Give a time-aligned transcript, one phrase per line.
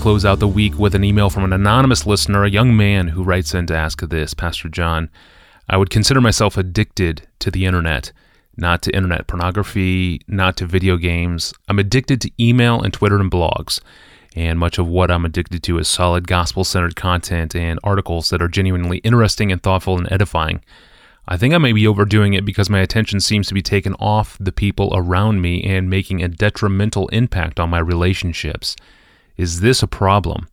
[0.00, 3.22] close out the week with an email from an anonymous listener, a young man who
[3.22, 5.08] writes in to ask this Pastor John,
[5.68, 8.12] I would consider myself addicted to the internet,
[8.56, 11.52] not to internet pornography, not to video games.
[11.68, 13.80] I'm addicted to email and Twitter and blogs.
[14.34, 18.42] And much of what I'm addicted to is solid gospel centered content and articles that
[18.42, 20.60] are genuinely interesting and thoughtful and edifying.
[21.28, 24.36] I think I may be overdoing it because my attention seems to be taken off
[24.38, 28.76] the people around me and making a detrimental impact on my relationships.
[29.36, 30.48] Is this a problem?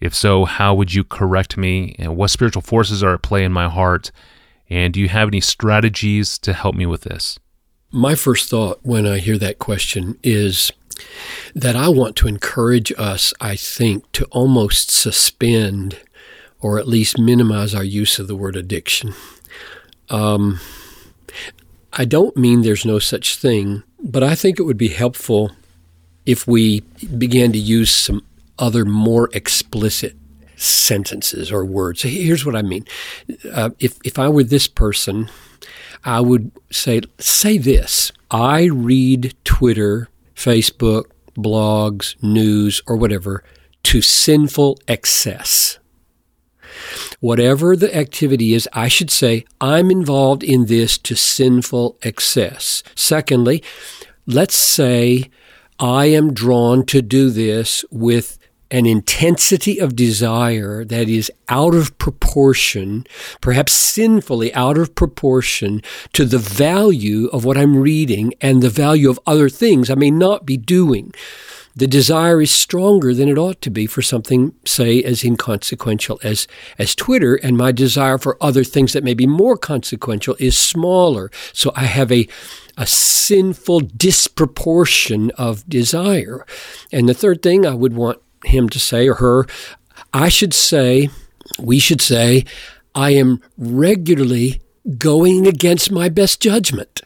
[0.00, 1.96] If so, how would you correct me?
[1.98, 4.10] And what spiritual forces are at play in my heart?
[4.70, 7.38] And do you have any strategies to help me with this?
[7.90, 10.70] My first thought when I hear that question is
[11.54, 15.98] that I want to encourage us, I think, to almost suspend
[16.60, 19.14] or at least minimize our use of the word addiction.
[20.10, 20.60] Um,
[21.92, 25.52] I don't mean there's no such thing, but I think it would be helpful
[26.26, 26.80] if we
[27.16, 28.22] began to use some
[28.58, 30.16] other more explicit
[30.56, 32.02] sentences or words.
[32.02, 32.84] Here's what I mean.
[33.52, 35.30] Uh, if, if I were this person,
[36.04, 38.12] I would say, say this.
[38.30, 41.04] I read Twitter, Facebook,
[41.36, 43.44] blogs, news, or whatever
[43.84, 45.78] to sinful excess.
[47.20, 52.82] Whatever the activity is, I should say, I'm involved in this to sinful excess.
[52.94, 53.62] Secondly,
[54.26, 55.30] let's say
[55.80, 58.38] I am drawn to do this with
[58.70, 63.06] an intensity of desire that is out of proportion,
[63.40, 69.08] perhaps sinfully out of proportion to the value of what I'm reading and the value
[69.08, 71.14] of other things I may not be doing
[71.78, 76.48] the desire is stronger than it ought to be for something, say, as inconsequential as,
[76.76, 81.30] as Twitter, and my desire for other things that may be more consequential is smaller.
[81.52, 82.26] So I have a,
[82.76, 86.44] a sinful disproportion of desire.
[86.90, 89.46] And the third thing I would want him to say or her,
[90.12, 91.10] I should say,
[91.58, 92.44] we should say,
[92.94, 94.60] I am regularly
[94.96, 97.02] going against my best judgment.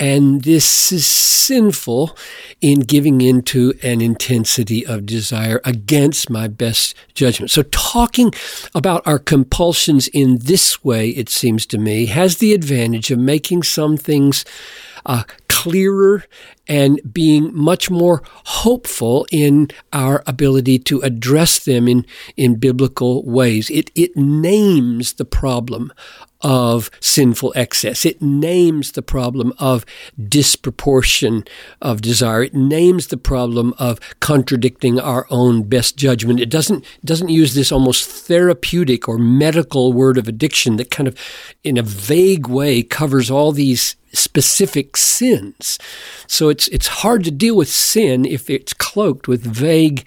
[0.00, 2.16] And this is sinful
[2.60, 7.52] in giving into an intensity of desire against my best judgment.
[7.52, 8.32] So talking
[8.74, 13.62] about our compulsions in this way, it seems to me, has the advantage of making
[13.62, 14.44] some things
[15.06, 15.22] uh,
[15.62, 16.24] clearer
[16.66, 18.20] and being much more
[18.64, 22.04] hopeful in our ability to address them in,
[22.36, 23.70] in biblical ways.
[23.70, 25.92] It, it names the problem
[26.40, 28.04] of sinful excess.
[28.04, 29.86] It names the problem of
[30.18, 31.44] disproportion
[31.80, 32.42] of desire.
[32.42, 36.40] It names the problem of contradicting our own best judgment.
[36.40, 41.16] It doesn't, doesn't use this almost therapeutic or medical word of addiction that kind of,
[41.62, 45.78] in a vague way, covers all these specific sins.
[46.26, 50.06] So it's it's hard to deal with sin if it's cloaked with vague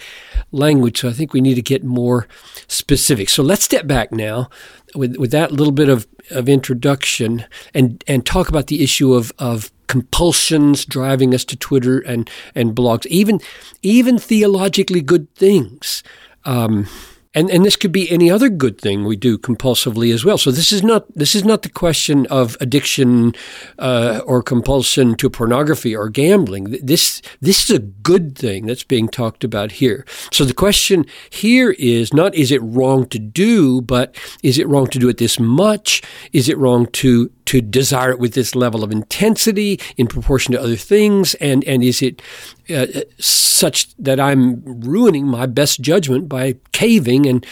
[0.51, 1.01] language.
[1.01, 2.27] So I think we need to get more
[2.67, 3.29] specific.
[3.29, 4.49] So let's step back now
[4.95, 9.31] with with that little bit of, of introduction and and talk about the issue of
[9.39, 13.39] of compulsions driving us to Twitter and and blogs, even
[13.81, 16.03] even theologically good things.
[16.43, 16.87] Um,
[17.35, 20.37] and and this could be any other good thing we do compulsively as well.
[20.37, 23.35] So this is not this is not the question of addiction
[23.77, 26.77] uh, or compulsion to pornography or gambling.
[26.81, 30.05] This this is a good thing that's being talked about here.
[30.31, 34.87] So the question here is not is it wrong to do, but is it wrong
[34.87, 36.01] to do it this much?
[36.31, 40.61] Is it wrong to to desire it with this level of intensity in proportion to
[40.61, 41.35] other things?
[41.35, 42.21] And, and is it
[42.69, 42.87] uh,
[43.19, 47.25] such that I'm ruining my best judgment by caving?
[47.25, 47.45] And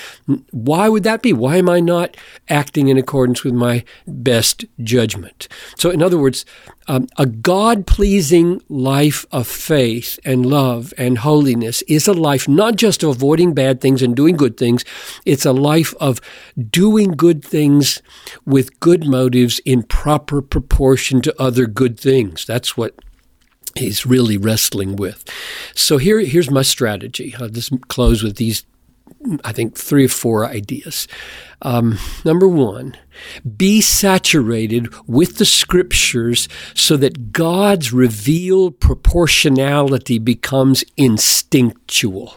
[0.51, 1.33] why would that be?
[1.33, 2.17] Why am I not
[2.49, 5.47] acting in accordance with my best judgment?
[5.77, 6.45] So, in other words,
[6.87, 12.75] um, a God pleasing life of faith and love and holiness is a life not
[12.75, 14.83] just of avoiding bad things and doing good things,
[15.25, 16.19] it's a life of
[16.69, 18.01] doing good things
[18.45, 22.45] with good motives in proper proportion to other good things.
[22.45, 22.95] That's what
[23.75, 25.23] he's really wrestling with.
[25.75, 27.35] So here, here's my strategy.
[27.39, 28.65] I'll just close with these
[29.43, 31.07] I think, three or four ideas.
[31.61, 32.97] Um, number one,
[33.55, 42.35] be saturated with the scriptures so that God's revealed proportionality becomes instinctual.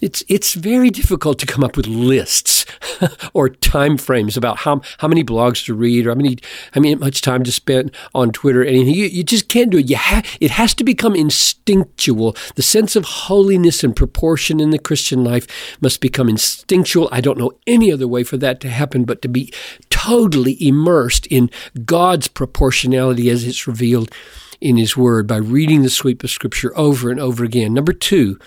[0.00, 2.64] It's it's very difficult to come up with lists
[3.32, 6.38] or time frames about how how many blogs to read or how many
[6.72, 8.64] how much time to spend on Twitter.
[8.64, 9.90] Anything you, you just can't do it.
[9.90, 12.36] You ha- it has to become instinctual.
[12.54, 15.48] The sense of holiness and proportion in the Christian life
[15.80, 17.08] must become instinctual.
[17.10, 19.52] I don't know any other way for that to happen but to be
[19.90, 21.50] totally immersed in
[21.84, 24.12] God's proportionality as it's revealed
[24.60, 27.74] in His Word by reading the sweep of Scripture over and over again.
[27.74, 28.38] Number two,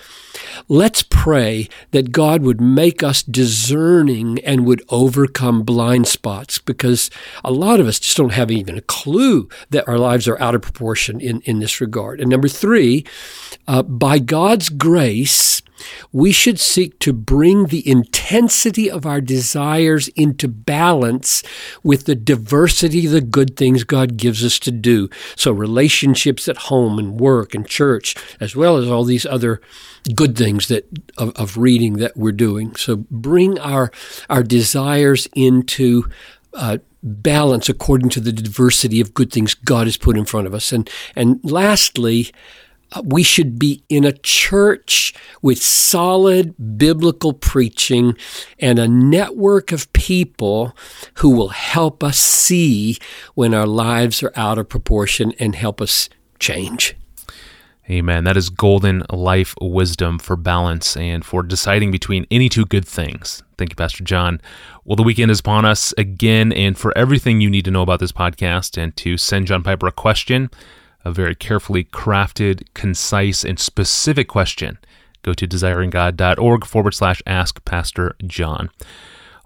[0.68, 7.10] let's pray that God would make us discerning and would overcome blind spots because
[7.44, 10.56] a lot of us just don't have even a clue that our lives are out
[10.56, 12.20] of proportion in, in this regard.
[12.20, 13.06] And number three,
[13.68, 15.62] uh, by God's grace,
[16.12, 21.44] we should seek to bring the intensity of our desires into balance
[21.84, 25.10] with the diversity of the good things God gives us to do.
[25.36, 29.62] So, relationships at home and work and church, as well as all these other
[30.16, 30.86] good things that
[31.18, 32.76] of, of reading that we're doing.
[32.76, 33.92] So, bring our
[34.30, 36.04] our desires into
[36.54, 40.54] uh, balance according to the diversity of good things God has put in front of
[40.54, 40.72] us.
[40.72, 42.32] And and lastly,
[43.04, 48.18] we should be in a church with solid biblical preaching
[48.60, 50.76] and a network of people
[51.16, 52.98] who will help us see
[53.34, 56.96] when our lives are out of proportion and help us change.
[57.90, 58.24] Amen.
[58.24, 63.44] That is golden life wisdom for balance and for deciding between any two good things.
[63.58, 64.40] Thank you, Pastor John.
[64.86, 68.00] Well, the weekend is upon us again, and for everything you need to know about
[68.00, 70.50] this podcast and to send John Piper a question,
[71.04, 74.78] a very carefully crafted, concise, and specific question,
[75.24, 78.70] go to desiringgod.org forward slash ask Pastor John.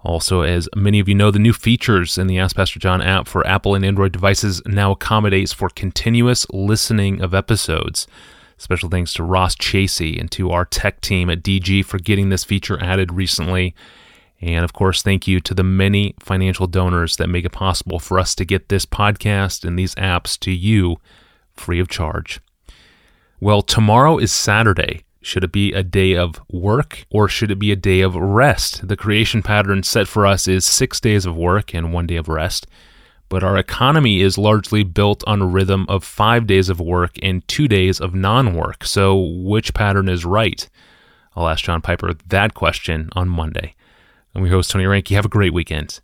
[0.06, 3.26] Also, as many of you know, the new features in the Ask Pastor John app
[3.26, 8.06] for Apple and Android devices now accommodates for continuous listening of episodes.
[8.56, 12.44] Special thanks to Ross Chasey and to our tech team at DG for getting this
[12.44, 13.74] feature added recently.
[14.40, 18.20] And of course, thank you to the many financial donors that make it possible for
[18.20, 20.98] us to get this podcast and these apps to you
[21.52, 22.40] free of charge.
[23.40, 25.02] Well, tomorrow is Saturday.
[25.26, 28.86] Should it be a day of work or should it be a day of rest?
[28.86, 32.28] The creation pattern set for us is six days of work and one day of
[32.28, 32.68] rest.
[33.28, 37.46] But our economy is largely built on a rhythm of five days of work and
[37.48, 38.84] two days of non work.
[38.84, 40.68] So, which pattern is right?
[41.34, 43.74] I'll ask John Piper that question on Monday.
[44.32, 45.16] And we host Tony Reinke.
[45.16, 45.98] Have a great weekend.